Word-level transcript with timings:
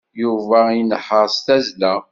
Yuba 0.21 0.59
inehheṛ 0.81 1.25
s 1.35 1.37
tazzla. 1.45 1.93